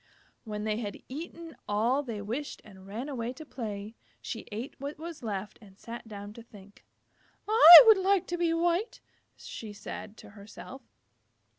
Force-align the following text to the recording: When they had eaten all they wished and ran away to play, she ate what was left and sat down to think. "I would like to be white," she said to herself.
When 0.45 0.63
they 0.63 0.77
had 0.77 1.03
eaten 1.09 1.55
all 1.67 2.01
they 2.01 2.23
wished 2.23 2.59
and 2.65 2.87
ran 2.87 3.07
away 3.07 3.33
to 3.33 3.45
play, 3.45 3.93
she 4.19 4.47
ate 4.51 4.73
what 4.79 4.97
was 4.97 5.21
left 5.21 5.59
and 5.61 5.77
sat 5.77 6.07
down 6.07 6.33
to 6.33 6.41
think. 6.41 6.83
"I 7.47 7.83
would 7.85 7.99
like 7.99 8.25
to 8.29 8.37
be 8.39 8.51
white," 8.51 8.99
she 9.37 9.73
said 9.73 10.17
to 10.17 10.31
herself. 10.31 10.81